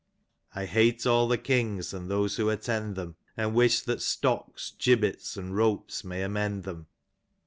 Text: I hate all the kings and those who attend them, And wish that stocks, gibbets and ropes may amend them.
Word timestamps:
I 0.55 0.65
hate 0.65 1.05
all 1.05 1.27
the 1.27 1.37
kings 1.37 1.93
and 1.93 2.09
those 2.09 2.37
who 2.37 2.49
attend 2.49 2.95
them, 2.95 3.17
And 3.37 3.53
wish 3.53 3.81
that 3.81 4.01
stocks, 4.01 4.73
gibbets 4.79 5.37
and 5.37 5.55
ropes 5.55 6.03
may 6.03 6.23
amend 6.23 6.63
them. 6.63 6.87